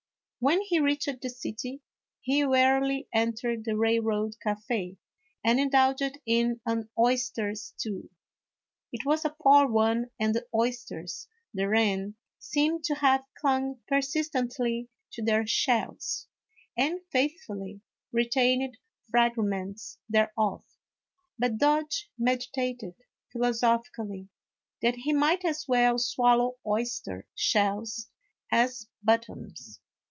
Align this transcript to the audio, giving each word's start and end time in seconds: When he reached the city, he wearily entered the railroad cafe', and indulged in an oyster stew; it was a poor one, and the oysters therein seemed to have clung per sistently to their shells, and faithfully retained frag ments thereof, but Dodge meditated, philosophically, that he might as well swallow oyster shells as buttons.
When 0.43 0.59
he 0.61 0.79
reached 0.79 1.21
the 1.21 1.29
city, 1.29 1.83
he 2.19 2.43
wearily 2.43 3.07
entered 3.13 3.63
the 3.63 3.77
railroad 3.77 4.37
cafe', 4.41 4.97
and 5.45 5.59
indulged 5.59 6.17
in 6.25 6.59
an 6.65 6.89
oyster 6.97 7.53
stew; 7.53 8.09
it 8.91 9.05
was 9.05 9.23
a 9.23 9.35
poor 9.39 9.67
one, 9.67 10.09
and 10.19 10.33
the 10.33 10.47
oysters 10.51 11.27
therein 11.53 12.15
seemed 12.39 12.83
to 12.85 12.95
have 12.95 13.23
clung 13.39 13.81
per 13.87 13.99
sistently 14.01 14.87
to 15.11 15.21
their 15.23 15.45
shells, 15.45 16.25
and 16.75 17.01
faithfully 17.11 17.81
retained 18.11 18.79
frag 19.11 19.37
ments 19.37 19.99
thereof, 20.09 20.63
but 21.37 21.59
Dodge 21.59 22.09
meditated, 22.17 22.95
philosophically, 23.31 24.27
that 24.81 24.95
he 24.95 25.13
might 25.13 25.45
as 25.45 25.67
well 25.67 25.99
swallow 25.99 26.57
oyster 26.65 27.27
shells 27.35 28.09
as 28.51 28.87
buttons. 29.03 29.79